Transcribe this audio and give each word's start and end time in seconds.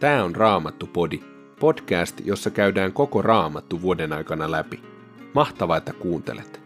Tämä 0.00 0.24
on 0.24 0.36
Raamattu-podi, 0.36 1.20
podcast, 1.60 2.20
jossa 2.24 2.50
käydään 2.50 2.92
koko 2.92 3.22
Raamattu 3.22 3.82
vuoden 3.82 4.12
aikana 4.12 4.50
läpi. 4.50 4.82
Mahtavaa, 5.34 5.76
että 5.76 5.92
kuuntelet! 5.92 6.60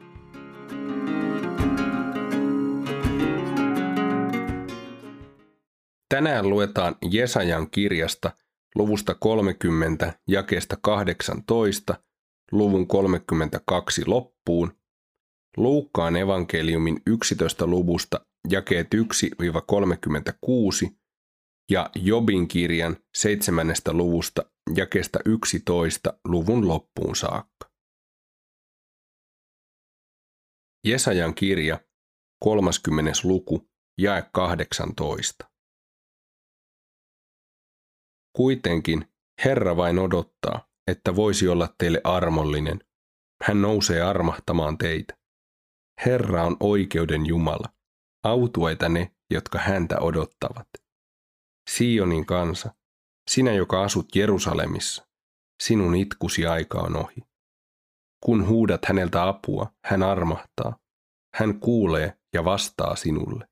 Tänään 6.08 6.50
luetaan 6.50 6.96
Jesajan 7.10 7.70
kirjasta 7.70 8.30
luvusta 8.74 9.14
30 9.14 10.12
jakeesta 10.28 10.76
18 10.82 11.94
luvun 12.52 12.86
32 12.86 14.02
loppuun, 14.06 14.72
Luukkaan 15.56 16.16
evankeliumin 16.16 17.02
11 17.06 17.66
luvusta 17.66 18.20
jakeet 18.50 18.88
1-36 18.94 20.99
ja 21.70 21.90
Jobin 21.94 22.48
kirjan 22.48 22.96
seitsemännestä 23.16 23.92
luvusta 23.92 24.42
jakesta 24.76 25.18
11 25.24 26.18
luvun 26.24 26.68
loppuun 26.68 27.16
saakka. 27.16 27.70
Jesajan 30.86 31.34
kirja, 31.34 31.80
30. 32.44 33.12
luku, 33.24 33.68
jae 34.00 34.22
18. 34.32 35.50
Kuitenkin 38.36 39.06
Herra 39.44 39.76
vain 39.76 39.98
odottaa, 39.98 40.68
että 40.90 41.16
voisi 41.16 41.48
olla 41.48 41.74
teille 41.78 42.00
armollinen. 42.04 42.80
Hän 43.44 43.62
nousee 43.62 44.02
armahtamaan 44.02 44.78
teitä. 44.78 45.16
Herra 46.06 46.44
on 46.44 46.56
oikeuden 46.60 47.26
Jumala. 47.26 47.68
Autuaita 48.24 48.88
ne, 48.88 49.12
jotka 49.30 49.58
häntä 49.58 49.98
odottavat. 50.00 50.79
Sionin 51.76 52.26
kansa, 52.26 52.74
sinä 53.30 53.52
joka 53.52 53.82
asut 53.82 54.16
Jerusalemissa, 54.16 55.06
sinun 55.62 55.94
itkusi 55.94 56.46
aika 56.46 56.78
on 56.78 56.96
ohi. 56.96 57.22
Kun 58.24 58.48
huudat 58.48 58.84
häneltä 58.84 59.28
apua, 59.28 59.72
hän 59.84 60.02
armahtaa. 60.02 60.78
Hän 61.34 61.60
kuulee 61.60 62.18
ja 62.34 62.44
vastaa 62.44 62.96
sinulle. 62.96 63.48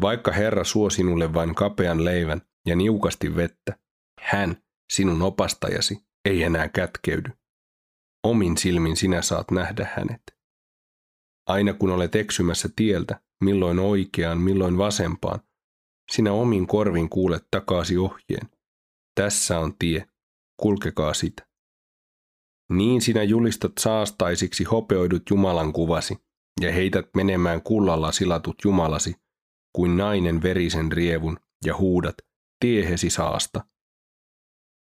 Vaikka 0.00 0.32
Herra 0.32 0.64
suo 0.64 0.90
sinulle 0.90 1.34
vain 1.34 1.54
kapean 1.54 2.04
leivän 2.04 2.42
ja 2.66 2.76
niukasti 2.76 3.36
vettä, 3.36 3.78
hän, 4.20 4.62
sinun 4.92 5.22
opastajasi, 5.22 6.04
ei 6.24 6.42
enää 6.42 6.68
kätkeydy. 6.68 7.30
Omin 8.26 8.58
silmin 8.58 8.96
sinä 8.96 9.22
saat 9.22 9.50
nähdä 9.50 9.88
hänet. 9.96 10.22
Aina 11.46 11.72
kun 11.74 11.90
olet 11.90 12.14
eksymässä 12.14 12.68
tieltä, 12.76 13.20
milloin 13.44 13.78
oikeaan, 13.78 14.40
milloin 14.40 14.78
vasempaan, 14.78 15.40
sinä 16.10 16.32
omin 16.32 16.66
korvin 16.66 17.10
kuulet 17.10 17.46
takaasi 17.50 17.96
ohjeen. 17.96 18.50
Tässä 19.14 19.58
on 19.58 19.78
tie, 19.78 20.06
kulkekaa 20.60 21.14
sitä. 21.14 21.46
Niin 22.72 23.00
sinä 23.00 23.22
julistat 23.22 23.72
saastaisiksi 23.80 24.64
hopeoidut 24.64 25.22
Jumalan 25.30 25.72
kuvasi 25.72 26.16
ja 26.60 26.72
heität 26.72 27.06
menemään 27.16 27.62
kullalla 27.62 28.12
silatut 28.12 28.56
Jumalasi, 28.64 29.14
kuin 29.76 29.96
nainen 29.96 30.42
verisen 30.42 30.92
rievun 30.92 31.36
ja 31.64 31.76
huudat, 31.76 32.14
tiehesi 32.60 33.10
saasta. 33.10 33.64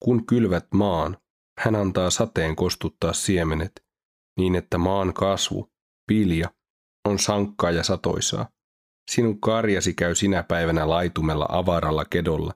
Kun 0.04 0.26
kylvät 0.26 0.68
maan, 0.74 1.18
hän 1.60 1.76
antaa 1.76 2.10
sateen 2.10 2.56
kostuttaa 2.56 3.14
siemenet, 3.14 3.86
niin 4.38 4.56
että 4.56 4.78
maan 4.78 5.14
kasvu, 5.14 5.72
vilja, 6.10 6.50
on 7.08 7.20
sankkaa 7.20 7.72
ja 7.72 7.84
satoisaa. 7.84 8.50
Sinun 9.10 9.42
karjasi 9.42 9.94
käy 9.94 10.16
sinä 10.16 10.44
päivänä 10.44 10.90
laitumella 10.90 11.46
avaralla 11.50 12.06
kedolla, 12.06 12.54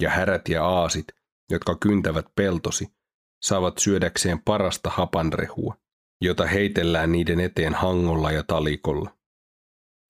ja 0.00 0.10
härät 0.10 0.48
ja 0.48 0.64
aasit, 0.64 1.06
jotka 1.50 1.76
kyntävät 1.80 2.26
peltosi, 2.34 2.88
saavat 3.44 3.78
syödäkseen 3.78 4.42
parasta 4.42 4.90
hapanrehua, 4.90 5.74
jota 6.22 6.46
heitellään 6.46 7.12
niiden 7.12 7.40
eteen 7.40 7.74
hangolla 7.74 8.32
ja 8.32 8.42
talikolla. 8.42 9.16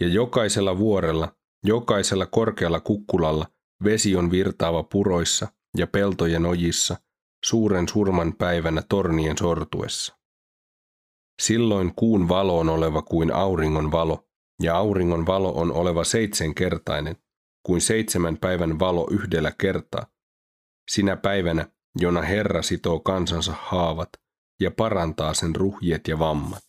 Ja 0.00 0.08
jokaisella 0.08 0.78
vuorella, 0.78 1.36
jokaisella 1.64 2.26
korkealla 2.26 2.80
kukkulalla 2.80 3.46
vesi 3.84 4.16
on 4.16 4.30
virtaava 4.30 4.82
puroissa 4.82 5.48
ja 5.76 5.86
peltojen 5.86 6.46
ojissa, 6.46 6.96
suuren 7.44 7.88
surman 7.88 8.32
päivänä 8.32 8.82
tornien 8.88 9.38
sortuessa. 9.38 10.16
Silloin 11.42 11.94
kuun 11.94 12.28
valo 12.28 12.58
on 12.58 12.68
oleva 12.68 13.02
kuin 13.02 13.32
auringon 13.32 13.92
valo, 13.92 14.25
ja 14.62 14.76
auringon 14.76 15.26
valo 15.26 15.52
on 15.52 15.72
oleva 15.72 16.04
seitsemänkertainen, 16.04 17.16
kuin 17.66 17.80
seitsemän 17.80 18.36
päivän 18.36 18.78
valo 18.78 19.08
yhdellä 19.10 19.52
kertaa. 19.58 20.06
Sinä 20.90 21.16
päivänä, 21.16 21.68
jona 21.98 22.22
Herra 22.22 22.62
sitoo 22.62 23.00
kansansa 23.00 23.54
haavat 23.58 24.08
ja 24.60 24.70
parantaa 24.70 25.34
sen 25.34 25.56
ruhjet 25.56 26.08
ja 26.08 26.18
vammat. 26.18 26.64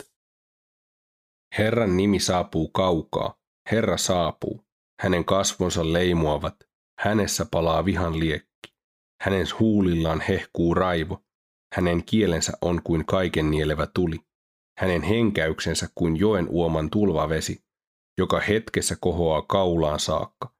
Herran 1.57 1.97
nimi 1.97 2.19
saapuu 2.19 2.67
kaukaa, 2.67 3.35
Herra 3.71 3.97
saapuu, 3.97 4.63
hänen 5.01 5.25
kasvonsa 5.25 5.93
leimuavat, 5.93 6.55
hänessä 6.99 7.45
palaa 7.51 7.85
vihan 7.85 8.19
liekki, 8.19 8.73
hänen 9.21 9.45
huulillaan 9.59 10.21
hehkuu 10.21 10.73
raivo, 10.73 11.23
hänen 11.75 12.03
kielensä 12.03 12.53
on 12.61 12.81
kuin 12.83 13.05
kaiken 13.05 13.51
nielevä 13.51 13.87
tuli, 13.93 14.19
hänen 14.79 15.01
henkäyksensä 15.01 15.89
kuin 15.95 16.17
joen 16.17 16.47
uoman 16.49 16.89
tulvavesi, 16.89 17.66
joka 18.17 18.39
hetkessä 18.39 18.95
kohoaa 18.99 19.41
kaulaan 19.41 19.99
saakka. 19.99 20.53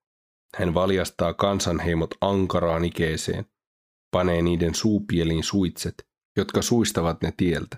Hän 0.56 0.73
valjastaa 0.73 1.34
kansanheimot 1.34 2.16
ankaraan 2.22 2.85
ikeeseen, 2.85 3.45
panee 4.12 4.41
niiden 4.41 4.75
suupieliin 4.75 5.44
suitset, 5.44 6.07
jotka 6.38 6.62
suistavat 6.62 7.22
ne 7.22 7.34
tieltä. 7.38 7.78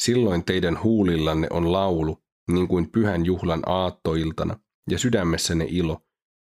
Silloin 0.00 0.44
teidän 0.44 0.82
huulillanne 0.82 1.46
on 1.50 1.72
laulu, 1.72 2.24
niin 2.50 2.68
kuin 2.68 2.90
pyhän 2.90 3.24
juhlan 3.24 3.62
aattoiltana, 3.66 4.58
ja 4.90 4.98
sydämessänne 4.98 5.66
ilo, 5.68 6.00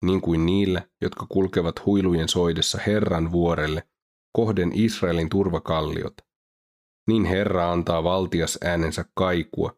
niin 0.04 0.20
kuin 0.20 0.46
niillä, 0.46 0.88
jotka 1.00 1.26
kulkevat 1.28 1.86
huilujen 1.86 2.28
soidessa 2.28 2.78
Herran 2.86 3.32
vuorelle, 3.32 3.88
kohden 4.32 4.70
Israelin 4.74 5.28
turvakalliot. 5.28 6.14
Niin 7.08 7.24
Herra 7.24 7.72
antaa 7.72 8.04
valtias 8.04 8.58
äänensä 8.64 9.04
kaikua, 9.14 9.76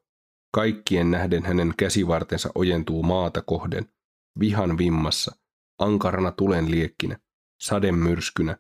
Kaikkien 0.57 1.11
nähden 1.11 1.45
hänen 1.45 1.75
käsivartensa 1.77 2.51
ojentuu 2.55 3.03
maata 3.03 3.43
kohden, 3.43 3.89
vihan 4.41 4.79
vimmassa, 4.79 5.37
ankarana 5.79 6.33
tulen 6.33 6.71
liekkinä, 6.71 7.19
sademyrskynä, 7.63 8.57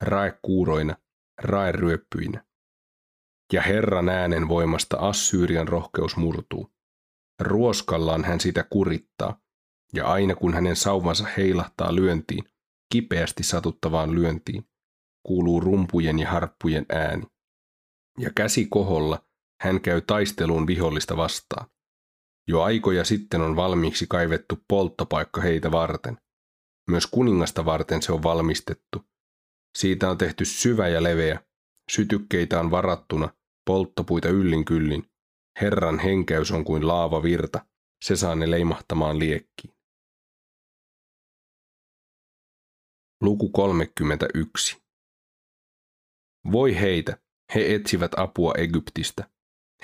raekuuroina, 0.00 0.96
raeryöppyinä. 1.42 2.44
Ja 3.52 3.62
Herran 3.62 4.08
äänen 4.08 4.48
voimasta 4.48 4.96
Assyrian 4.96 5.68
rohkeus 5.68 6.16
murtuu. 6.16 6.70
Ruoskallaan 7.40 8.24
hän 8.24 8.40
sitä 8.40 8.64
kurittaa, 8.70 9.40
ja 9.92 10.06
aina 10.06 10.34
kun 10.34 10.54
hänen 10.54 10.76
sauvansa 10.76 11.28
heilahtaa 11.36 11.94
lyöntiin, 11.94 12.44
kipeästi 12.92 13.42
satuttavaan 13.42 14.14
lyöntiin, 14.14 14.64
kuuluu 15.26 15.60
rumpujen 15.60 16.18
ja 16.18 16.30
harppujen 16.30 16.86
ääni. 16.88 17.26
Ja 18.18 18.30
käsi 18.36 18.66
koholla 18.66 19.29
hän 19.60 19.80
käy 19.80 20.00
taisteluun 20.00 20.66
vihollista 20.66 21.16
vastaan. 21.16 21.66
Jo 22.48 22.62
aikoja 22.62 23.04
sitten 23.04 23.40
on 23.40 23.56
valmiiksi 23.56 24.06
kaivettu 24.06 24.64
polttopaikka 24.68 25.40
heitä 25.40 25.72
varten. 25.72 26.18
Myös 26.90 27.06
kuningasta 27.06 27.64
varten 27.64 28.02
se 28.02 28.12
on 28.12 28.22
valmistettu. 28.22 29.04
Siitä 29.78 30.10
on 30.10 30.18
tehty 30.18 30.44
syvä 30.44 30.88
ja 30.88 31.02
leveä. 31.02 31.40
Sytykkeitä 31.90 32.60
on 32.60 32.70
varattuna, 32.70 33.34
polttopuita 33.66 34.28
yllin 34.28 34.64
kyllin. 34.64 35.10
Herran 35.60 35.98
henkäys 35.98 36.50
on 36.50 36.64
kuin 36.64 36.88
laava 36.88 37.22
virta. 37.22 37.66
Se 38.04 38.16
saa 38.16 38.34
ne 38.34 38.50
leimahtamaan 38.50 39.18
liekkiin. 39.18 39.74
Luku 43.22 43.48
31. 43.48 44.82
Voi 46.52 46.80
heitä, 46.80 47.18
he 47.54 47.74
etsivät 47.74 48.12
apua 48.16 48.54
Egyptistä. 48.58 49.30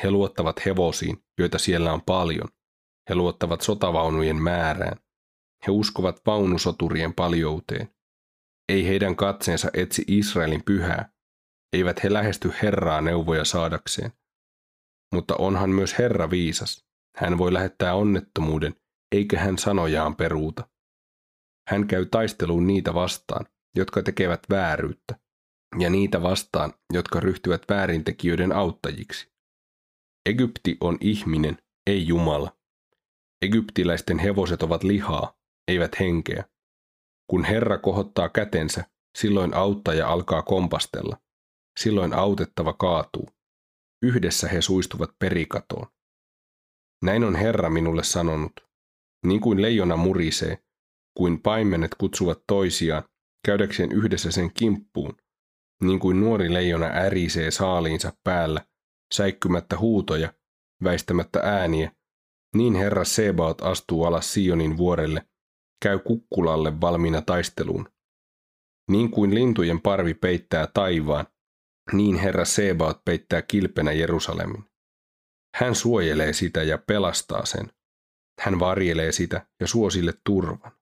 He 0.02 0.10
luottavat 0.10 0.66
hevosiin, 0.66 1.24
joita 1.38 1.58
siellä 1.58 1.92
on 1.92 2.02
paljon. 2.02 2.48
He 3.08 3.14
luottavat 3.14 3.60
sotavaunujen 3.60 4.36
määrään. 4.36 4.96
He 5.66 5.72
uskovat 5.72 6.20
vaunusoturien 6.26 7.14
paljouteen. 7.14 7.94
Ei 8.68 8.86
heidän 8.86 9.16
katseensa 9.16 9.70
etsi 9.74 10.04
Israelin 10.08 10.62
pyhää. 10.64 11.12
Eivät 11.72 12.02
he 12.04 12.12
lähesty 12.12 12.52
Herraa 12.62 13.00
neuvoja 13.00 13.44
saadakseen. 13.44 14.12
Mutta 15.14 15.36
onhan 15.36 15.70
myös 15.70 15.98
Herra 15.98 16.30
viisas. 16.30 16.86
Hän 17.16 17.38
voi 17.38 17.52
lähettää 17.52 17.94
onnettomuuden, 17.94 18.74
eikä 19.12 19.40
hän 19.40 19.58
sanojaan 19.58 20.16
peruuta. 20.16 20.68
Hän 21.68 21.86
käy 21.86 22.06
taisteluun 22.06 22.66
niitä 22.66 22.94
vastaan, 22.94 23.46
jotka 23.76 24.02
tekevät 24.02 24.40
vääryyttä, 24.50 25.18
ja 25.78 25.90
niitä 25.90 26.22
vastaan, 26.22 26.72
jotka 26.92 27.20
ryhtyvät 27.20 27.62
väärintekijöiden 27.68 28.52
auttajiksi. 28.52 29.35
Egypti 30.26 30.76
on 30.80 30.98
ihminen, 31.00 31.58
ei 31.86 32.06
Jumala. 32.06 32.56
Egyptiläisten 33.42 34.18
hevoset 34.18 34.62
ovat 34.62 34.82
lihaa, 34.84 35.38
eivät 35.68 36.00
henkeä. 36.00 36.44
Kun 37.30 37.44
Herra 37.44 37.78
kohottaa 37.78 38.28
kätensä, 38.28 38.84
silloin 39.18 39.54
auttaja 39.54 40.08
alkaa 40.08 40.42
kompastella. 40.42 41.16
Silloin 41.80 42.14
autettava 42.14 42.72
kaatuu. 42.72 43.28
Yhdessä 44.02 44.48
he 44.48 44.62
suistuvat 44.62 45.10
perikatoon. 45.18 45.86
Näin 47.04 47.24
on 47.24 47.34
Herra 47.36 47.70
minulle 47.70 48.04
sanonut. 48.04 48.52
Niin 49.26 49.40
kuin 49.40 49.62
leijona 49.62 49.96
murisee, 49.96 50.58
kuin 51.16 51.42
paimenet 51.42 51.94
kutsuvat 51.94 52.42
toisiaan, 52.46 53.02
käydäkseen 53.46 53.92
yhdessä 53.92 54.30
sen 54.30 54.52
kimppuun, 54.52 55.16
niin 55.82 55.98
kuin 55.98 56.20
nuori 56.20 56.52
leijona 56.54 56.86
ärisee 56.86 57.50
saaliinsa 57.50 58.12
päällä, 58.24 58.66
säikkymättä 59.14 59.78
huutoja, 59.78 60.32
väistämättä 60.84 61.40
ääniä, 61.42 61.92
niin 62.56 62.74
Herra 62.74 63.04
Sebaot 63.04 63.62
astuu 63.62 64.04
alas 64.04 64.32
Sionin 64.32 64.76
vuorelle, 64.76 65.26
käy 65.82 65.98
kukkulalle 65.98 66.80
valmiina 66.80 67.22
taisteluun. 67.22 67.88
Niin 68.90 69.10
kuin 69.10 69.34
lintujen 69.34 69.80
parvi 69.80 70.14
peittää 70.14 70.68
taivaan, 70.74 71.26
niin 71.92 72.16
Herra 72.16 72.44
Sebaot 72.44 73.04
peittää 73.04 73.42
kilpenä 73.42 73.92
Jerusalemin. 73.92 74.64
Hän 75.56 75.74
suojelee 75.74 76.32
sitä 76.32 76.62
ja 76.62 76.78
pelastaa 76.78 77.46
sen. 77.46 77.72
Hän 78.40 78.58
varjelee 78.58 79.12
sitä 79.12 79.46
ja 79.60 79.66
suo 79.66 79.90
sille 79.90 80.12
turvan. 80.24 80.72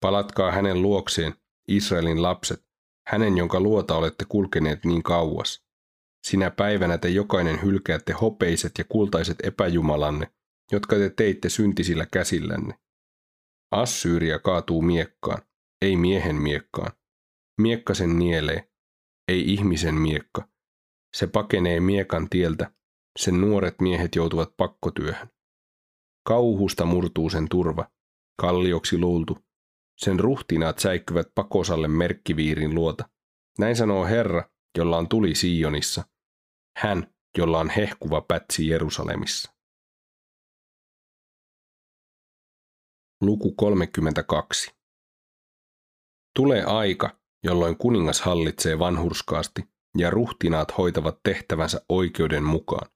Palatkaa 0.00 0.52
hänen 0.52 0.82
luokseen, 0.82 1.34
Israelin 1.68 2.22
lapset, 2.22 2.66
hänen 3.06 3.36
jonka 3.36 3.60
luota 3.60 3.96
olette 3.96 4.24
kulkeneet 4.28 4.84
niin 4.84 5.02
kauas. 5.02 5.65
Sinä 6.26 6.50
päivänä 6.50 6.98
te 6.98 7.08
jokainen 7.08 7.62
hylkäätte 7.62 8.12
hopeiset 8.12 8.72
ja 8.78 8.84
kultaiset 8.88 9.36
epäjumalanne, 9.42 10.32
jotka 10.72 10.96
te 10.96 11.10
teitte 11.10 11.48
syntisillä 11.48 12.06
käsillänne. 12.12 12.74
Assyyria 13.70 14.38
kaatuu 14.38 14.82
miekkaan, 14.82 15.42
ei 15.82 15.96
miehen 15.96 16.36
miekkaan. 16.36 16.92
Miekka 17.60 17.94
sen 17.94 18.18
nielee, 18.18 18.70
ei 19.28 19.52
ihmisen 19.52 19.94
miekka. 19.94 20.48
Se 21.16 21.26
pakenee 21.26 21.80
miekan 21.80 22.30
tieltä, 22.30 22.70
sen 23.18 23.40
nuoret 23.40 23.80
miehet 23.80 24.14
joutuvat 24.14 24.56
pakkotyöhön. 24.56 25.28
Kauhusta 26.28 26.84
murtuu 26.84 27.30
sen 27.30 27.48
turva, 27.48 27.90
kallioksi 28.40 28.98
luultu. 28.98 29.38
Sen 29.96 30.20
ruhtinaat 30.20 30.78
säikkyvät 30.78 31.26
pakosalle 31.34 31.88
merkkiviirin 31.88 32.74
luota. 32.74 33.08
Näin 33.58 33.76
sanoo 33.76 34.04
Herra, 34.06 34.50
jolla 34.78 34.98
on 34.98 35.08
tuli 35.08 35.34
Sionissa. 35.34 36.04
Hän, 36.76 37.14
jolla 37.38 37.58
on 37.58 37.70
hehkuva 37.70 38.20
pätsi 38.20 38.68
Jerusalemissa. 38.68 39.52
Luku 43.20 43.52
32. 43.52 44.70
Tulee 46.36 46.64
aika, 46.64 47.18
jolloin 47.44 47.76
kuningas 47.76 48.20
hallitsee 48.20 48.78
vanhurskaasti 48.78 49.68
ja 49.98 50.10
ruhtinaat 50.10 50.78
hoitavat 50.78 51.18
tehtävänsä 51.22 51.80
oikeuden 51.88 52.44
mukaan. 52.44 52.90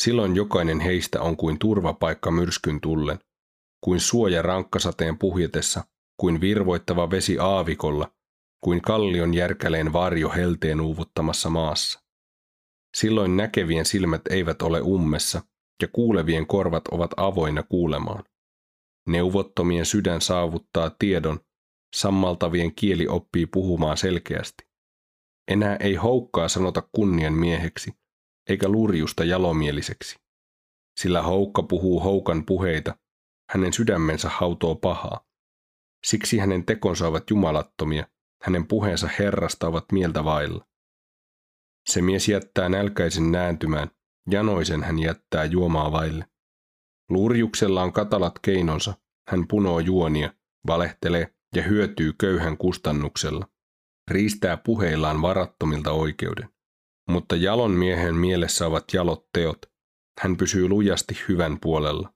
Silloin 0.00 0.36
jokainen 0.36 0.80
heistä 0.80 1.20
on 1.20 1.36
kuin 1.36 1.58
turvapaikka 1.58 2.30
myrskyn 2.30 2.80
tullen, 2.80 3.18
kuin 3.84 4.00
suoja 4.00 4.42
rankkasateen 4.42 5.18
puhjetessa, 5.18 5.84
kuin 6.20 6.40
virvoittava 6.40 7.10
vesi 7.10 7.38
aavikolla, 7.38 8.14
kuin 8.64 8.82
kallion 8.82 9.34
järkäleen 9.34 9.92
varjo 9.92 10.30
helteen 10.30 10.80
uuvuttamassa 10.80 11.50
maassa. 11.50 12.01
Silloin 12.96 13.36
näkevien 13.36 13.84
silmät 13.84 14.22
eivät 14.30 14.62
ole 14.62 14.80
ummessa, 14.80 15.42
ja 15.82 15.88
kuulevien 15.88 16.46
korvat 16.46 16.88
ovat 16.88 17.10
avoinna 17.16 17.62
kuulemaan. 17.62 18.24
Neuvottomien 19.08 19.86
sydän 19.86 20.20
saavuttaa 20.20 20.90
tiedon, 20.98 21.40
sammaltavien 21.96 22.74
kieli 22.74 23.08
oppii 23.08 23.46
puhumaan 23.46 23.96
selkeästi. 23.96 24.64
Enää 25.48 25.76
ei 25.76 25.94
houkkaa 25.94 26.48
sanota 26.48 26.88
kunnian 26.92 27.34
mieheksi, 27.34 27.92
eikä 28.48 28.68
lurjusta 28.68 29.24
jalomieliseksi. 29.24 30.16
Sillä 31.00 31.22
houkka 31.22 31.62
puhuu 31.62 32.00
houkan 32.00 32.46
puheita, 32.46 32.96
hänen 33.50 33.72
sydämensä 33.72 34.28
hautoo 34.28 34.74
pahaa. 34.74 35.26
Siksi 36.04 36.38
hänen 36.38 36.66
tekonsa 36.66 37.08
ovat 37.08 37.30
jumalattomia, 37.30 38.06
hänen 38.42 38.66
puheensa 38.66 39.08
Herrasta 39.18 39.66
ovat 39.66 39.92
mieltä 39.92 40.24
vailla. 40.24 40.66
Se 41.88 42.02
mies 42.02 42.28
jättää 42.28 42.68
nälkäisen 42.68 43.32
nääntymään, 43.32 43.90
janoisen 44.30 44.82
hän 44.82 44.98
jättää 44.98 45.44
juomaa 45.44 45.92
vaille. 45.92 46.24
Lurjuksella 47.10 47.82
on 47.82 47.92
katalat 47.92 48.38
keinonsa, 48.38 48.94
hän 49.28 49.48
punoo 49.48 49.80
juonia, 49.80 50.32
valehtelee 50.66 51.34
ja 51.56 51.62
hyötyy 51.62 52.12
köyhän 52.12 52.58
kustannuksella. 52.58 53.48
Riistää 54.10 54.56
puheillaan 54.56 55.22
varattomilta 55.22 55.92
oikeuden. 55.92 56.48
Mutta 57.10 57.36
jalon 57.36 57.70
miehen 57.70 58.14
mielessä 58.14 58.66
ovat 58.66 58.84
jalot 58.92 59.26
teot. 59.32 59.58
Hän 60.20 60.36
pysyy 60.36 60.68
lujasti 60.68 61.14
hyvän 61.28 61.58
puolella. 61.60 62.14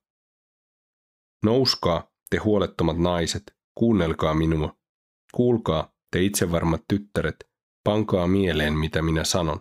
Nouskaa, 1.44 2.10
te 2.30 2.36
huolettomat 2.36 2.98
naiset, 2.98 3.42
kuunnelkaa 3.74 4.34
minua. 4.34 4.78
Kuulkaa, 5.34 5.94
te 6.12 6.22
itsevarmat 6.22 6.84
tyttäret, 6.88 7.36
pankaa 7.86 8.26
mieleen, 8.26 8.74
mitä 8.74 9.02
minä 9.02 9.24
sanon. 9.24 9.60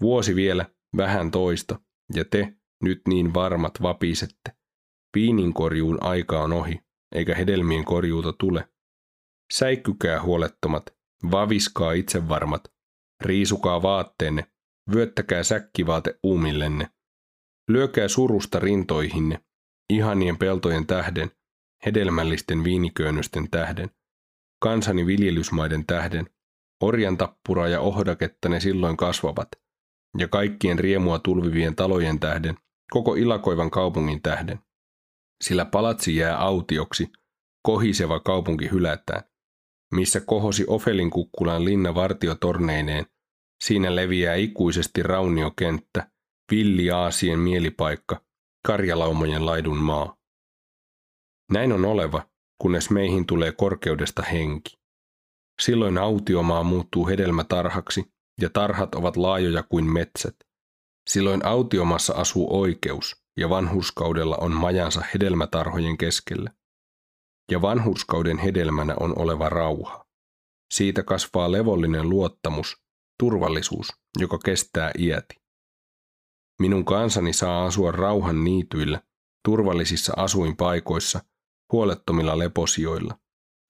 Vuosi 0.00 0.34
vielä, 0.34 0.66
vähän 0.96 1.30
toista, 1.30 1.80
ja 2.14 2.24
te, 2.24 2.54
nyt 2.82 3.00
niin 3.08 3.34
varmat 3.34 3.82
vapisette. 3.82 4.52
Piininkorjuun 5.12 5.98
aika 6.02 6.42
on 6.42 6.52
ohi, 6.52 6.80
eikä 7.14 7.34
hedelmien 7.34 7.84
korjuuta 7.84 8.32
tule. 8.32 8.68
Säikkykää 9.52 10.22
huolettomat, 10.22 10.86
vaviskaa 11.30 11.92
itsevarmat, 11.92 12.62
riisukaa 13.20 13.82
vaatteenne, 13.82 14.50
vyöttäkää 14.94 15.42
säkkivaate 15.42 16.18
uumillenne. 16.22 16.90
Lyökää 17.68 18.08
surusta 18.08 18.58
rintoihinne, 18.58 19.44
ihanien 19.90 20.38
peltojen 20.38 20.86
tähden, 20.86 21.30
hedelmällisten 21.86 22.64
viiniköynnösten 22.64 23.50
tähden, 23.50 23.90
kansani 24.62 25.06
viljelysmaiden 25.06 25.86
tähden, 25.86 26.26
orjan 26.80 27.16
tappuraa 27.16 27.68
ja 27.68 27.80
ohdaketta 27.80 28.48
ne 28.48 28.60
silloin 28.60 28.96
kasvavat, 28.96 29.48
ja 30.18 30.28
kaikkien 30.28 30.78
riemua 30.78 31.18
tulvivien 31.18 31.76
talojen 31.76 32.20
tähden, 32.20 32.54
koko 32.90 33.14
ilakoivan 33.14 33.70
kaupungin 33.70 34.22
tähden. 34.22 34.58
Sillä 35.44 35.64
palatsi 35.64 36.16
jää 36.16 36.38
autioksi, 36.38 37.12
kohiseva 37.62 38.20
kaupunki 38.20 38.70
hylätään. 38.70 39.22
Missä 39.94 40.20
kohosi 40.20 40.64
Ofelin 40.66 41.10
kukkulan 41.10 41.64
linna 41.64 41.94
vartiotorneineen, 41.94 43.06
siinä 43.64 43.96
leviää 43.96 44.34
ikuisesti 44.34 45.02
rauniokenttä, 45.02 46.10
villi 46.50 46.90
Aasien 46.90 47.38
mielipaikka, 47.38 48.24
karjalaumojen 48.66 49.46
laidun 49.46 49.76
maa. 49.76 50.16
Näin 51.52 51.72
on 51.72 51.84
oleva, 51.84 52.28
kunnes 52.58 52.90
meihin 52.90 53.26
tulee 53.26 53.52
korkeudesta 53.52 54.22
henki. 54.22 54.79
Silloin 55.60 55.98
autiomaa 55.98 56.62
muuttuu 56.62 57.06
hedelmätarhaksi, 57.08 58.04
ja 58.40 58.50
tarhat 58.50 58.94
ovat 58.94 59.16
laajoja 59.16 59.62
kuin 59.62 59.92
metsät. 59.92 60.36
Silloin 61.10 61.46
autiomassa 61.46 62.14
asuu 62.14 62.60
oikeus, 62.60 63.24
ja 63.36 63.48
vanhuskaudella 63.48 64.36
on 64.36 64.52
majansa 64.52 65.02
hedelmätarhojen 65.14 65.98
keskellä. 65.98 66.50
Ja 67.50 67.62
vanhuskauden 67.62 68.38
hedelmänä 68.38 68.94
on 69.00 69.18
oleva 69.18 69.48
rauha. 69.48 70.06
Siitä 70.72 71.02
kasvaa 71.02 71.52
levollinen 71.52 72.08
luottamus, 72.08 72.76
turvallisuus, 73.18 73.88
joka 74.18 74.38
kestää 74.38 74.90
iäti. 74.98 75.34
Minun 76.60 76.84
kansani 76.84 77.32
saa 77.32 77.66
asua 77.66 77.92
rauhan 77.92 78.44
niityillä, 78.44 79.02
turvallisissa 79.44 80.12
asuinpaikoissa, 80.16 81.20
huolettomilla 81.72 82.38
leposijoilla. 82.38 83.18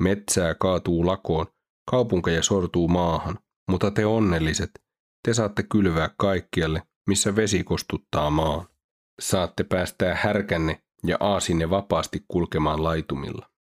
Metsää 0.00 0.54
kaatuu 0.54 1.06
lakoon, 1.06 1.46
kaupunkeja 1.90 2.42
sortuu 2.42 2.88
maahan, 2.88 3.38
mutta 3.70 3.90
te 3.90 4.06
onnelliset, 4.06 4.70
te 5.24 5.34
saatte 5.34 5.62
kylvää 5.62 6.14
kaikkialle, 6.18 6.82
missä 7.08 7.36
vesi 7.36 7.64
kostuttaa 7.64 8.30
maan. 8.30 8.68
Saatte 9.20 9.64
päästää 9.64 10.14
härkänne 10.14 10.82
ja 11.06 11.16
aasinne 11.20 11.70
vapaasti 11.70 12.24
kulkemaan 12.28 12.82
laitumilla. 12.82 13.50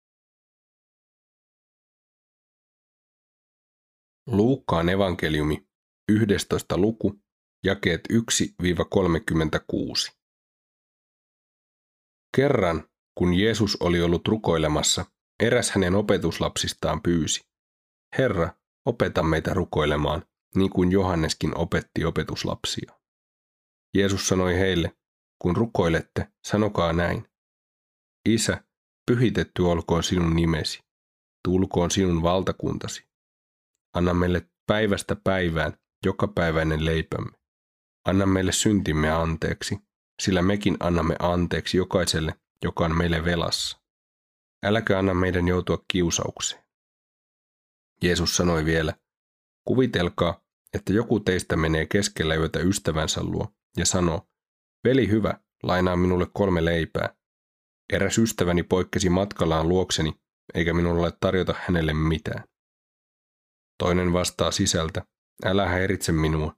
Luukkaan 4.26 4.88
evankeliumi, 4.88 5.68
11. 6.08 6.78
luku, 6.78 7.20
jakeet 7.64 8.00
1-36. 8.12 8.16
Kerran, 12.36 12.88
kun 13.18 13.34
Jeesus 13.34 13.76
oli 13.80 14.02
ollut 14.02 14.28
rukoilemassa, 14.28 15.04
eräs 15.42 15.70
hänen 15.70 15.94
opetuslapsistaan 15.94 17.02
pyysi, 17.02 17.49
Herra, 18.18 18.50
opeta 18.86 19.22
meitä 19.22 19.54
rukoilemaan, 19.54 20.24
niin 20.54 20.70
kuin 20.70 20.92
Johanneskin 20.92 21.58
opetti 21.58 22.04
opetuslapsia. 22.04 23.00
Jeesus 23.96 24.28
sanoi 24.28 24.58
heille, 24.58 24.96
kun 25.42 25.56
rukoilette, 25.56 26.32
sanokaa 26.46 26.92
näin. 26.92 27.26
Isä, 28.28 28.64
pyhitetty 29.10 29.62
olkoon 29.62 30.02
sinun 30.02 30.36
nimesi, 30.36 30.80
tulkoon 31.44 31.90
sinun 31.90 32.22
valtakuntasi, 32.22 33.08
anna 33.96 34.14
meille 34.14 34.50
päivästä 34.66 35.16
päivään 35.24 35.72
jokapäiväinen 36.06 36.84
leipämme. 36.84 37.38
Anna 38.08 38.26
meille 38.26 38.52
syntimme 38.52 39.10
anteeksi, 39.10 39.78
sillä 40.22 40.42
mekin 40.42 40.76
annamme 40.80 41.16
anteeksi 41.18 41.76
jokaiselle, 41.76 42.34
joka 42.64 42.84
on 42.84 42.96
meille 42.96 43.24
velassa. 43.24 43.80
Äläkä 44.64 44.98
anna 44.98 45.14
meidän 45.14 45.48
joutua 45.48 45.84
kiusaukseen. 45.88 46.69
Jeesus 48.04 48.36
sanoi 48.36 48.64
vielä, 48.64 48.94
kuvitelkaa, 49.64 50.44
että 50.74 50.92
joku 50.92 51.20
teistä 51.20 51.56
menee 51.56 51.86
keskellä 51.86 52.34
yötä 52.34 52.58
ystävänsä 52.58 53.22
luo 53.24 53.48
ja 53.76 53.86
sanoo, 53.86 54.28
veli 54.84 55.08
hyvä, 55.08 55.40
lainaa 55.62 55.96
minulle 55.96 56.26
kolme 56.34 56.64
leipää. 56.64 57.16
Eräs 57.92 58.18
ystäväni 58.18 58.62
poikkesi 58.62 59.10
matkallaan 59.10 59.68
luokseni, 59.68 60.20
eikä 60.54 60.74
minulla 60.74 61.02
ole 61.02 61.12
tarjota 61.20 61.54
hänelle 61.58 61.94
mitään. 61.94 62.44
Toinen 63.78 64.12
vastaa 64.12 64.50
sisältä, 64.50 65.06
älä 65.44 65.68
häiritse 65.68 66.12
minua, 66.12 66.56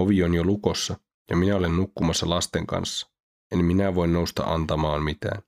ovi 0.00 0.22
on 0.22 0.34
jo 0.34 0.44
lukossa 0.44 0.96
ja 1.30 1.36
minä 1.36 1.56
olen 1.56 1.76
nukkumassa 1.76 2.30
lasten 2.30 2.66
kanssa, 2.66 3.10
en 3.52 3.64
minä 3.64 3.94
voi 3.94 4.08
nousta 4.08 4.42
antamaan 4.42 5.02
mitään. 5.02 5.42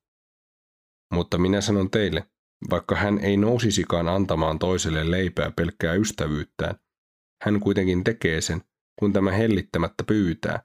Mutta 1.12 1.38
minä 1.38 1.60
sanon 1.60 1.90
teille, 1.90 2.30
vaikka 2.70 2.96
hän 2.96 3.18
ei 3.18 3.36
nousisikaan 3.36 4.08
antamaan 4.08 4.58
toiselle 4.58 5.10
leipää 5.10 5.50
pelkkää 5.50 5.94
ystävyyttään, 5.94 6.74
hän 7.42 7.60
kuitenkin 7.60 8.04
tekee 8.04 8.40
sen, 8.40 8.62
kun 8.98 9.12
tämä 9.12 9.32
hellittämättä 9.32 10.04
pyytää, 10.04 10.62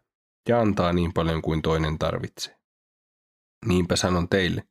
ja 0.50 0.62
antaa 0.62 0.93
niin 0.93 1.13
paljon 1.13 1.41
kuin 1.41 1.62
toinen 1.62 2.00
tarvitsee. 2.00 2.57
Niinpä 3.65 3.95
sanon 3.95 4.29
teille, 4.29 4.63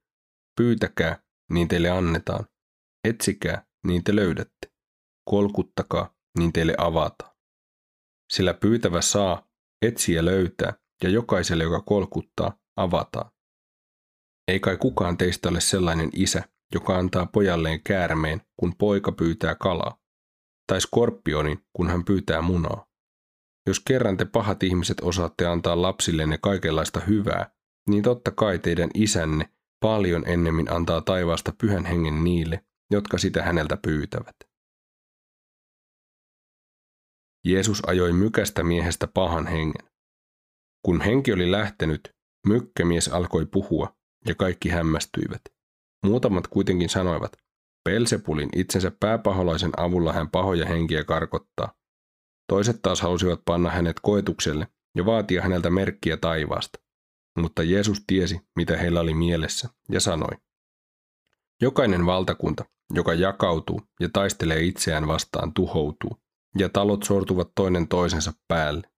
pyytäkää, 0.57 1.23
niin 1.53 1.69
teille 1.69 1.91
annetaan, 1.91 2.47
etsikää, 3.09 3.67
niin 3.87 4.05
te 4.05 4.17
löydätte, 4.17 4.73
kolkuttakaa, 5.31 6.15
niin 6.39 6.53
teille 6.53 6.75
avataan. 6.79 7.37
Sillä 8.33 8.55
pyytävä 8.55 9.01
saa, 9.01 9.49
etsiä 9.83 10.25
löytää, 10.25 10.75
ja 11.03 11.09
jokaiselle, 11.09 11.65
joka 11.65 11.81
kolkuttaa, 11.81 12.59
avataan. 12.77 13.31
Ei 14.49 14.61
kai 14.61 14.77
kukaan 14.77 15.17
teistä 15.17 15.49
ole 15.49 15.61
sellainen 15.61 16.11
isä, 16.13 16.49
joka 16.75 16.97
antaa 16.97 17.27
pojalleen 17.27 17.83
käärmeen, 17.83 18.41
kun 18.57 18.75
poika 18.79 19.13
pyytää 19.13 19.55
kalaa, 19.55 19.99
tai 20.67 20.81
skorpionin, 20.81 21.65
kun 21.77 21.91
hän 21.91 22.05
pyytää 22.05 22.43
munaa. 22.43 22.87
Jos 23.67 23.81
kerran 23.81 24.17
te 24.17 24.25
pahat 24.25 24.63
ihmiset 24.63 25.01
osaatte 25.01 25.47
antaa 25.47 25.83
lapsillenne 25.83 26.39
kaikenlaista 26.39 27.01
hyvää, 27.01 27.51
niin 27.91 28.03
totta 28.03 28.31
kai 28.31 28.59
teidän 28.59 28.91
isänne 28.95 29.49
paljon 29.81 30.29
ennemmin 30.29 30.73
antaa 30.73 31.01
taivaasta 31.01 31.53
pyhän 31.61 31.85
hengen 31.85 32.25
niille, 32.25 32.65
jotka 32.91 33.19
sitä 33.19 33.43
häneltä 33.43 33.77
pyytävät. 33.77 34.37
Jeesus 37.47 37.83
ajoi 37.87 38.13
mykästä 38.13 38.63
miehestä 38.63 39.07
pahan 39.07 39.47
hengen. 39.47 39.91
Kun 40.85 41.01
henki 41.01 41.33
oli 41.33 41.51
lähtenyt, 41.51 42.01
mykkämies 42.47 43.09
alkoi 43.09 43.47
puhua, 43.47 43.97
ja 44.27 44.35
kaikki 44.35 44.69
hämmästyivät. 44.69 45.41
Muutamat 46.05 46.47
kuitenkin 46.47 46.89
sanoivat, 46.89 47.33
Pelsepulin 47.85 48.49
itsensä 48.57 48.93
pääpaholaisen 49.01 49.71
avulla 49.77 50.13
hän 50.13 50.31
pahoja 50.31 50.67
henkiä 50.67 51.05
karkottaa. 51.05 51.75
Toiset 52.49 52.83
taas 52.83 53.01
halusivat 53.01 53.41
panna 53.45 53.71
hänet 53.71 54.01
koetukselle 54.01 54.69
ja 54.97 55.07
vaatia 55.07 55.43
häneltä 55.43 55.71
merkkiä 55.71 56.17
taivaasta. 56.17 56.79
Mutta 57.39 57.63
Jeesus 57.63 58.05
tiesi, 58.07 58.41
mitä 58.57 58.77
heillä 58.77 59.01
oli 59.01 59.15
mielessä, 59.15 59.69
ja 59.89 60.01
sanoi, 60.01 60.37
Jokainen 61.63 62.07
valtakunta, 62.07 62.65
joka 62.95 63.15
jakautuu 63.15 63.81
ja 64.01 64.09
taistelee 64.13 64.63
itseään 64.63 65.07
vastaan, 65.07 65.55
tuhoutuu, 65.55 66.17
ja 66.59 66.69
talot 66.69 67.03
sortuvat 67.03 67.49
toinen 67.55 67.89
toisensa 67.89 68.33
päälle. 68.49 68.91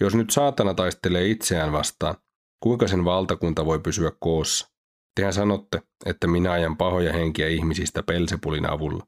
Jos 0.00 0.14
nyt 0.14 0.30
saatana 0.30 0.74
taistelee 0.74 1.28
itseään 1.28 1.72
vastaan, 1.72 2.14
kuinka 2.60 2.88
sen 2.88 3.04
valtakunta 3.04 3.66
voi 3.66 3.78
pysyä 3.78 4.12
koossa? 4.20 4.71
Tehän 5.14 5.32
sanotte, 5.32 5.82
että 6.06 6.26
minä 6.26 6.52
ajan 6.52 6.76
pahoja 6.76 7.12
henkiä 7.12 7.48
ihmisistä 7.48 8.02
Pelsepulin 8.02 8.70
avulla. 8.70 9.06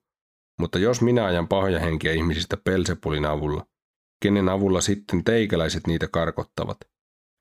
Mutta 0.61 0.79
jos 0.79 1.03
minä 1.03 1.25
ajan 1.25 1.49
pahoja 1.49 1.81
henkiä 1.81 2.13
ihmisistä 2.13 2.57
Pelsepulin 2.57 3.25
avulla, 3.25 3.67
kenen 4.23 4.49
avulla 4.49 4.81
sitten 4.81 5.25
teikäläiset 5.25 5.87
niitä 5.87 6.09
karkottavat? 6.09 6.79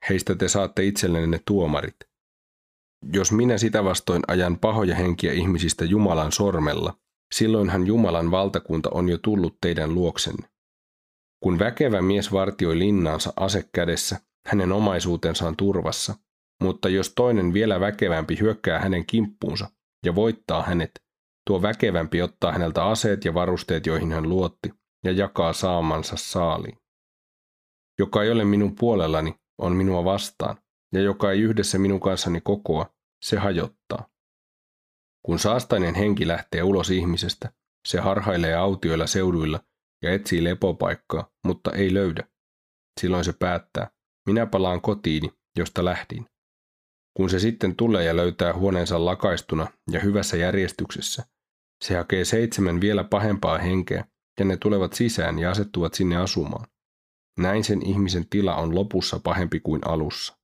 Heistä 0.09 0.35
te 0.35 0.47
saatte 0.47 0.83
itsellenne 0.83 1.39
tuomarit. 1.47 1.95
Jos 3.13 3.31
minä 3.31 3.57
sitä 3.57 3.83
vastoin 3.83 4.21
ajan 4.27 4.59
pahoja 4.59 4.95
henkiä 4.95 5.33
ihmisistä 5.33 5.85
Jumalan 5.85 6.31
sormella, 6.31 6.97
silloinhan 7.33 7.87
Jumalan 7.87 8.31
valtakunta 8.31 8.89
on 8.93 9.09
jo 9.09 9.17
tullut 9.17 9.57
teidän 9.61 9.93
luoksenne. 9.93 10.49
Kun 11.43 11.59
väkevä 11.59 12.01
mies 12.01 12.31
vartioi 12.31 12.79
linnaansa 12.79 13.33
ase 13.35 13.69
kädessä, 13.71 14.19
hänen 14.47 14.71
omaisuutensa 14.71 15.47
on 15.47 15.55
turvassa, 15.55 16.15
mutta 16.63 16.89
jos 16.89 17.13
toinen 17.15 17.53
vielä 17.53 17.79
väkevämpi 17.79 18.39
hyökkää 18.39 18.79
hänen 18.79 19.05
kimppuunsa 19.05 19.69
ja 20.05 20.15
voittaa 20.15 20.63
hänet, 20.63 20.91
tuo 21.47 21.61
väkevämpi 21.61 22.21
ottaa 22.21 22.51
häneltä 22.51 22.85
aseet 22.85 23.25
ja 23.25 23.33
varusteet, 23.33 23.85
joihin 23.85 24.11
hän 24.11 24.29
luotti, 24.29 24.69
ja 25.05 25.11
jakaa 25.11 25.53
saamansa 25.53 26.15
saaliin. 26.17 26.77
Joka 27.99 28.23
ei 28.23 28.31
ole 28.31 28.45
minun 28.45 28.75
puolellani, 28.75 29.35
on 29.57 29.75
minua 29.75 30.03
vastaan, 30.03 30.57
ja 30.93 31.01
joka 31.01 31.31
ei 31.31 31.41
yhdessä 31.41 31.77
minun 31.77 31.99
kanssani 31.99 32.41
kokoa, 32.41 32.93
se 33.23 33.37
hajottaa. 33.37 34.09
Kun 35.25 35.39
saastainen 35.39 35.95
henki 35.95 36.27
lähtee 36.27 36.63
ulos 36.63 36.89
ihmisestä, 36.89 37.53
se 37.87 37.99
harhailee 37.99 38.55
autioilla 38.55 39.07
seuduilla 39.07 39.59
ja 40.03 40.13
etsii 40.13 40.43
lepopaikkaa, 40.43 41.31
mutta 41.45 41.71
ei 41.71 41.93
löydä. 41.93 42.27
Silloin 43.01 43.23
se 43.23 43.33
päättää, 43.39 43.91
minä 44.27 44.45
palaan 44.45 44.81
kotiini, 44.81 45.29
josta 45.57 45.85
lähdin. 45.85 46.32
Kun 47.13 47.29
se 47.29 47.39
sitten 47.39 47.75
tulee 47.75 48.03
ja 48.03 48.15
löytää 48.15 48.53
huoneensa 48.53 49.05
lakaistuna 49.05 49.67
ja 49.91 49.99
hyvässä 49.99 50.37
järjestyksessä, 50.37 51.23
se 51.83 51.97
hakee 51.97 52.25
seitsemän 52.25 52.81
vielä 52.81 53.03
pahempaa 53.03 53.57
henkeä, 53.57 54.05
ja 54.39 54.45
ne 54.45 54.57
tulevat 54.57 54.93
sisään 54.93 55.39
ja 55.39 55.51
asettuvat 55.51 55.93
sinne 55.93 56.17
asumaan. 56.17 56.67
Näin 57.39 57.63
sen 57.63 57.85
ihmisen 57.85 58.29
tila 58.29 58.55
on 58.55 58.75
lopussa 58.75 59.19
pahempi 59.23 59.59
kuin 59.59 59.81
alussa. 59.87 60.37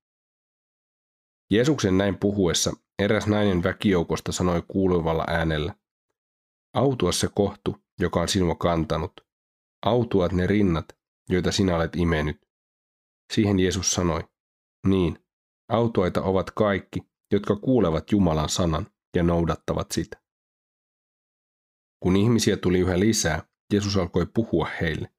Jeesuksen 1.51 1.97
näin 1.97 2.17
puhuessa 2.17 2.71
eräs 2.99 3.27
nainen 3.27 3.63
väkijoukosta 3.63 4.31
sanoi 4.31 4.63
kuuluvalla 4.67 5.23
äänellä, 5.27 5.73
Autua 6.73 7.11
se 7.11 7.29
kohtu, 7.35 7.75
joka 7.99 8.21
on 8.21 8.27
sinua 8.27 8.55
kantanut. 8.55 9.11
Autuat 9.85 10.31
ne 10.31 10.47
rinnat, 10.47 10.85
joita 11.29 11.51
sinä 11.51 11.75
olet 11.75 11.95
imenyt. 11.95 12.47
Siihen 13.33 13.59
Jeesus 13.59 13.91
sanoi, 13.91 14.23
niin, 14.88 15.19
Autoita 15.69 16.21
ovat 16.21 16.51
kaikki, 16.51 16.99
jotka 17.31 17.55
kuulevat 17.55 18.11
Jumalan 18.11 18.49
sanan 18.49 18.88
ja 19.15 19.23
noudattavat 19.23 19.91
sitä. 19.91 20.21
Kun 22.03 22.15
ihmisiä 22.15 22.57
tuli 22.57 22.79
yhä 22.79 22.99
lisää, 22.99 23.43
Jeesus 23.73 23.97
alkoi 23.97 24.25
puhua 24.33 24.67
heille. 24.81 25.09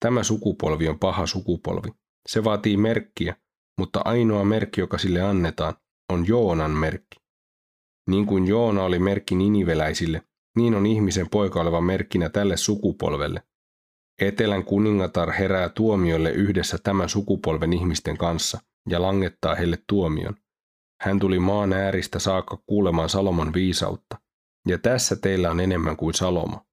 Tämä 0.00 0.22
sukupolvi 0.22 0.88
on 0.88 0.98
paha 0.98 1.26
sukupolvi. 1.26 1.88
Se 2.28 2.44
vaatii 2.44 2.76
merkkiä, 2.76 3.36
mutta 3.78 4.00
ainoa 4.04 4.44
merkki, 4.44 4.80
joka 4.80 4.98
sille 4.98 5.20
annetaan, 5.20 5.74
on 6.12 6.28
Joonan 6.28 6.70
merkki. 6.70 7.20
Niin 8.10 8.26
kuin 8.26 8.46
Joona 8.46 8.82
oli 8.82 8.98
merkki 8.98 9.34
niniveläisille, 9.34 10.22
niin 10.56 10.74
on 10.74 10.86
ihmisen 10.86 11.30
poika 11.30 11.60
oleva 11.60 11.80
merkkinä 11.80 12.28
tälle 12.28 12.56
sukupolvelle. 12.56 13.42
Etelän 14.20 14.64
kuningatar 14.64 15.32
herää 15.32 15.68
tuomiolle 15.68 16.30
yhdessä 16.30 16.78
tämän 16.78 17.08
sukupolven 17.08 17.72
ihmisten 17.72 18.16
kanssa, 18.16 18.60
ja 18.88 19.02
langettaa 19.02 19.54
heille 19.54 19.78
tuomion. 19.86 20.36
Hän 21.02 21.18
tuli 21.18 21.38
maan 21.38 21.72
ääristä 21.72 22.18
saakka 22.18 22.62
kuulemaan 22.66 23.08
Salomon 23.08 23.52
viisautta, 23.52 24.20
ja 24.68 24.78
tässä 24.78 25.16
teillä 25.16 25.50
on 25.50 25.60
enemmän 25.60 25.96
kuin 25.96 26.14
Salomo. 26.14 26.66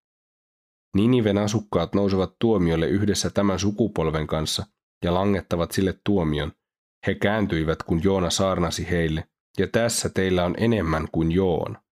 Niniven 0.96 1.38
asukkaat 1.38 1.96
nousevat 1.96 2.36
tuomiolle 2.40 2.88
yhdessä 2.88 3.30
tämän 3.30 3.60
sukupolven 3.60 4.28
kanssa 4.28 4.66
ja 5.04 5.14
langettavat 5.14 5.72
sille 5.72 6.00
tuomion. 6.04 6.52
He 7.08 7.16
kääntyivät, 7.16 7.84
kun 7.84 8.04
Joona 8.04 8.30
saarnasi 8.30 8.90
heille, 8.90 9.30
ja 9.60 9.68
tässä 9.68 10.10
teillä 10.10 10.46
on 10.46 10.56
enemmän 10.58 11.08
kuin 11.12 11.32
Joona. 11.32 11.84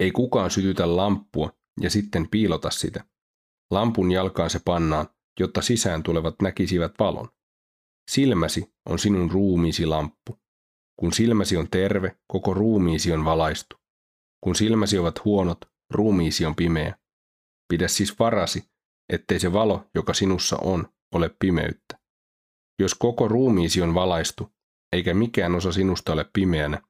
Ei 0.00 0.10
kukaan 0.10 0.50
sytytä 0.50 0.96
lamppua 0.96 1.52
ja 1.80 1.90
sitten 1.90 2.28
piilota 2.30 2.70
sitä. 2.70 3.04
Lampun 3.70 4.12
jalkaan 4.12 4.50
se 4.50 4.60
pannaan, 4.64 5.06
jotta 5.40 5.62
sisään 5.62 6.02
tulevat 6.02 6.34
näkisivät 6.42 6.92
valon. 6.98 7.28
Silmäsi 8.10 8.74
on 8.88 8.98
sinun 8.98 9.30
ruumiisi 9.30 9.86
lamppu. 9.86 10.38
Kun 10.96 11.12
silmäsi 11.12 11.56
on 11.56 11.70
terve, 11.70 12.16
koko 12.26 12.54
ruumiisi 12.54 13.12
on 13.12 13.24
valaistu. 13.24 13.76
Kun 14.44 14.54
silmäsi 14.54 14.98
ovat 14.98 15.24
huonot, 15.24 15.58
ruumiisi 15.90 16.46
on 16.46 16.56
pimeä. 16.56 16.98
Pidä 17.68 17.88
siis 17.88 18.18
varasi, 18.18 18.64
ettei 19.12 19.40
se 19.40 19.52
valo, 19.52 19.84
joka 19.94 20.14
sinussa 20.14 20.56
on, 20.56 20.88
ole 21.14 21.30
pimeyttä. 21.38 21.98
Jos 22.78 22.94
koko 22.94 23.28
ruumiisi 23.28 23.82
on 23.82 23.94
valaistu, 23.94 24.52
eikä 24.92 25.14
mikään 25.14 25.54
osa 25.54 25.72
sinusta 25.72 26.12
ole 26.12 26.26
pimeänä, 26.32 26.82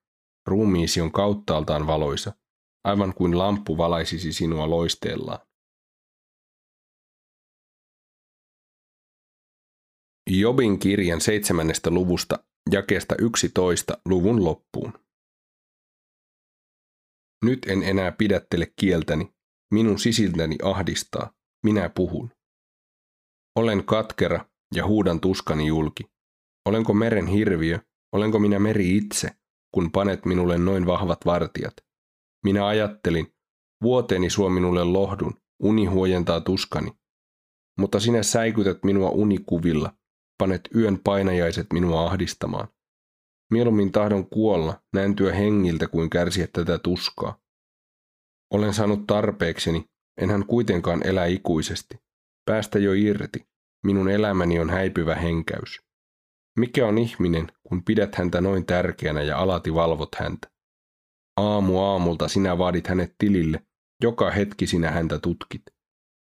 ruumiisi 0.46 1.00
on 1.00 1.12
kauttaaltaan 1.12 1.86
valoisa, 1.86 2.32
aivan 2.84 3.14
kuin 3.14 3.38
lamppu 3.38 3.78
valaisisi 3.78 4.32
sinua 4.32 4.70
loisteellaan. 4.70 5.49
Jobin 10.38 10.78
kirjan 10.78 11.20
seitsemännestä 11.20 11.90
luvusta 11.90 12.44
jakeesta 12.72 13.14
11 13.18 13.98
luvun 14.04 14.44
loppuun. 14.44 14.92
Nyt 17.44 17.58
en 17.68 17.82
enää 17.82 18.12
pidättele 18.12 18.72
kieltäni, 18.76 19.32
minun 19.74 19.98
sisiltäni 19.98 20.56
ahdistaa, 20.62 21.32
minä 21.64 21.88
puhun. 21.88 22.30
Olen 23.56 23.84
katkera 23.84 24.44
ja 24.74 24.86
huudan 24.86 25.20
tuskani 25.20 25.66
julki. 25.66 26.04
Olenko 26.68 26.94
meren 26.94 27.26
hirviö, 27.26 27.78
olenko 28.12 28.38
minä 28.38 28.58
meri 28.58 28.96
itse, 28.96 29.30
kun 29.74 29.92
panet 29.92 30.24
minulle 30.24 30.58
noin 30.58 30.86
vahvat 30.86 31.26
vartijat? 31.26 31.74
Minä 32.44 32.66
ajattelin, 32.66 33.34
vuoteeni 33.82 34.30
suo 34.30 34.48
minulle 34.48 34.84
lohdun, 34.84 35.34
uni 35.62 35.84
huojentaa 35.84 36.40
tuskani. 36.40 36.92
Mutta 37.78 38.00
sinä 38.00 38.22
säikytät 38.22 38.84
minua 38.84 39.10
unikuvilla, 39.10 39.99
panet 40.40 40.68
yön 40.76 40.98
painajaiset 41.04 41.66
minua 41.72 42.06
ahdistamaan. 42.06 42.68
Mieluummin 43.50 43.92
tahdon 43.92 44.26
kuolla, 44.26 44.82
nääntyä 44.92 45.34
hengiltä 45.34 45.86
kuin 45.88 46.10
kärsiä 46.10 46.48
tätä 46.52 46.78
tuskaa. 46.78 47.38
Olen 48.50 48.74
saanut 48.74 49.06
tarpeekseni, 49.06 49.84
enhän 50.20 50.46
kuitenkaan 50.46 51.06
elä 51.06 51.26
ikuisesti. 51.26 52.00
Päästä 52.44 52.78
jo 52.78 52.92
irti, 52.92 53.46
minun 53.84 54.10
elämäni 54.10 54.60
on 54.60 54.70
häipyvä 54.70 55.14
henkäys. 55.14 55.80
Mikä 56.58 56.86
on 56.86 56.98
ihminen, 56.98 57.52
kun 57.62 57.84
pidät 57.84 58.14
häntä 58.14 58.40
noin 58.40 58.66
tärkeänä 58.66 59.22
ja 59.22 59.38
alati 59.38 59.74
valvot 59.74 60.14
häntä? 60.14 60.50
Aamu 61.36 61.78
aamulta 61.78 62.28
sinä 62.28 62.58
vaadit 62.58 62.86
hänet 62.86 63.14
tilille, 63.18 63.62
joka 64.02 64.30
hetki 64.30 64.66
sinä 64.66 64.90
häntä 64.90 65.18
tutkit. 65.18 65.62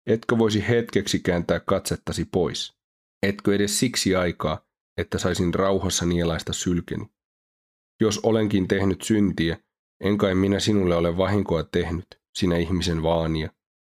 Etkö 0.08 0.38
voisi 0.38 0.68
hetkeksi 0.68 1.20
kääntää 1.20 1.60
katsettasi 1.60 2.26
pois? 2.26 2.83
Etkö 3.24 3.56
edes 3.56 3.80
siksi 3.80 4.16
aikaa, 4.16 4.66
että 4.98 5.18
saisin 5.18 5.54
rauhassa 5.54 6.06
nielaista 6.06 6.54
sylkeni? 6.54 7.06
Jos 8.02 8.20
olenkin 8.24 8.68
tehnyt 8.68 9.02
syntiä, 9.02 9.58
en 10.04 10.18
kai 10.18 10.36
minä 10.36 10.60
sinulle 10.60 10.96
ole 10.96 11.18
vahinkoa 11.18 11.64
tehnyt, 11.64 12.06
sinä 12.38 12.58
ihmisen 12.58 13.04
vaania. 13.04 13.50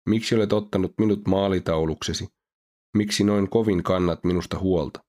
Miksi 0.09 0.35
olet 0.35 0.52
ottanut 0.52 0.95
minut 0.99 1.28
maalitauluksesi? 1.28 2.28
Miksi 2.97 3.25
noin 3.25 3.50
kovin 3.50 3.83
kannat 3.83 4.25
minusta 4.25 4.59
huolta? 4.59 5.04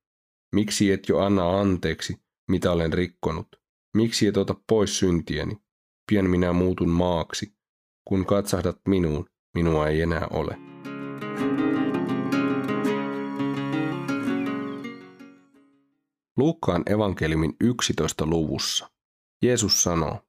Miksi 0.55 0.91
et 0.91 1.09
jo 1.09 1.19
anna 1.19 1.59
anteeksi, 1.59 2.21
mitä 2.51 2.71
olen 2.71 2.93
rikkonut? 2.93 3.47
Miksi 3.97 4.27
et 4.27 4.37
ota 4.37 4.55
pois 4.69 4.99
syntieni? 4.99 5.57
Pian 6.11 6.29
minä 6.29 6.53
muutun 6.53 6.89
maaksi. 6.89 7.53
Kun 8.07 8.25
katsahdat 8.25 8.79
minuun, 8.87 9.29
minua 9.55 9.87
ei 9.87 10.01
enää 10.01 10.27
ole. 10.29 10.57
Luukkaan 16.37 16.83
evankeliumin 16.85 17.55
11 17.61 18.25
luvussa. 18.25 18.89
Jeesus 19.43 19.83
sanoo, 19.83 20.27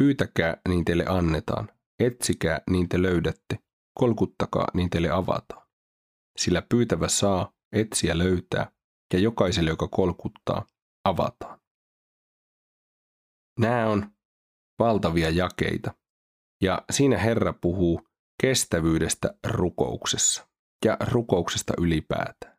pyytäkää 0.00 0.60
niin 0.68 0.84
teille 0.84 1.04
annetaan, 1.08 1.68
etsikää 1.98 2.60
niin 2.70 2.88
te 2.88 3.02
löydätte, 3.02 3.58
kolkuttakaa 3.94 4.66
niin 4.74 4.90
teille 4.90 5.10
avataan. 5.10 5.68
Sillä 6.38 6.62
pyytävä 6.68 7.08
saa, 7.08 7.52
etsiä 7.72 8.18
löytää, 8.18 8.72
ja 9.12 9.18
jokaiselle, 9.18 9.70
joka 9.70 9.88
kolkuttaa, 9.88 10.66
avataan. 11.04 11.60
Nämä 13.58 13.88
on 13.88 14.10
valtavia 14.78 15.30
jakeita, 15.30 15.94
ja 16.62 16.84
siinä 16.90 17.18
Herra 17.18 17.52
puhuu 17.52 18.08
kestävyydestä 18.42 19.34
rukouksessa 19.46 20.48
ja 20.84 20.96
rukouksesta 21.00 21.72
ylipäätään. 21.78 22.58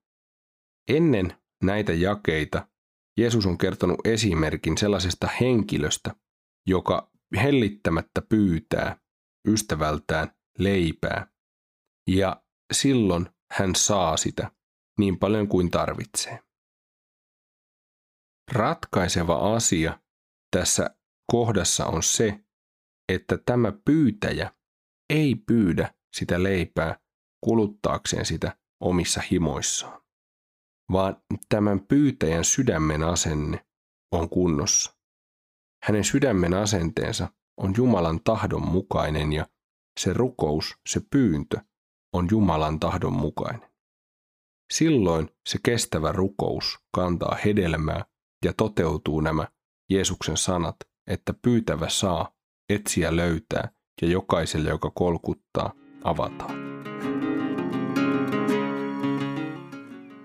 Ennen 0.87 1.37
näitä 1.63 1.93
jakeita 1.93 2.67
Jeesus 3.17 3.45
on 3.45 3.57
kertonut 3.57 4.07
esimerkin 4.07 4.77
sellaisesta 4.77 5.27
henkilöstä, 5.41 6.15
joka 6.67 7.11
hellittämättä 7.43 8.21
pyytää 8.29 8.97
ystävältään 9.47 10.35
leipää, 10.59 11.27
ja 12.07 12.43
silloin 12.73 13.29
hän 13.51 13.75
saa 13.75 14.17
sitä 14.17 14.51
niin 14.99 15.19
paljon 15.19 15.47
kuin 15.47 15.71
tarvitsee. 15.71 16.39
Ratkaiseva 18.51 19.55
asia 19.55 19.99
tässä 20.55 20.95
kohdassa 21.31 21.85
on 21.85 22.03
se, 22.03 22.43
että 23.09 23.37
tämä 23.45 23.71
pyytäjä 23.85 24.51
ei 25.09 25.35
pyydä 25.35 25.93
sitä 26.15 26.43
leipää 26.43 26.99
kuluttaakseen 27.43 28.25
sitä 28.25 28.57
omissa 28.79 29.21
himoissaan 29.31 30.01
vaan 30.91 31.17
tämän 31.49 31.79
pyytäjän 31.79 32.45
sydämen 32.45 33.03
asenne 33.03 33.65
on 34.11 34.29
kunnossa. 34.29 34.93
Hänen 35.83 36.03
sydämen 36.03 36.53
asenteensa 36.53 37.27
on 37.57 37.73
Jumalan 37.77 38.19
tahdon 38.23 38.67
mukainen 38.67 39.33
ja 39.33 39.47
se 39.99 40.13
rukous, 40.13 40.75
se 40.89 41.01
pyyntö 41.11 41.57
on 42.13 42.27
Jumalan 42.31 42.79
tahdon 42.79 43.13
mukainen. 43.13 43.71
Silloin 44.73 45.29
se 45.49 45.59
kestävä 45.63 46.11
rukous 46.11 46.79
kantaa 46.95 47.37
hedelmää 47.45 48.05
ja 48.45 48.53
toteutuu 48.53 49.21
nämä 49.21 49.47
Jeesuksen 49.89 50.37
sanat, 50.37 50.75
että 51.07 51.33
pyytävä 51.41 51.89
saa, 51.89 52.35
etsiä 52.69 53.15
löytää 53.15 53.71
ja 54.01 54.07
jokaiselle, 54.07 54.69
joka 54.69 54.91
kolkuttaa, 54.95 55.73
avataan. 56.03 56.55